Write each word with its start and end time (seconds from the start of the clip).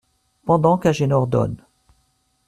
Pendant 0.45 0.79
qu’Agénor 0.79 1.27
donne. 1.27 1.61